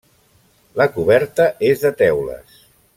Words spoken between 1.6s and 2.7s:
és de teules.